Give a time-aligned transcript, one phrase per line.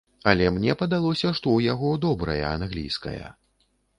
[0.29, 3.27] Але мне падалося, што ў яго добрая англійская.